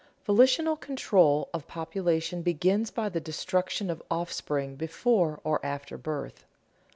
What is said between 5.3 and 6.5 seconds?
or after birth.